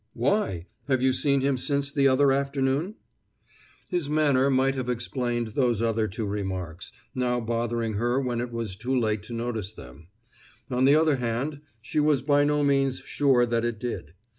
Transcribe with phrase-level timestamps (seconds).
[0.15, 0.65] "Why?
[0.87, 2.95] Have you seen him since the other afternoon?"
[3.87, 8.75] His manner might have explained those other two remarks, now bothering her when it was
[8.75, 10.07] too late to notice them;
[10.71, 14.15] on the other hand, she was by no means sure that it did.